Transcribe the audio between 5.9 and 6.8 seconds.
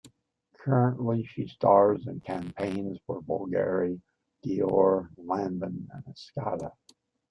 and Escada.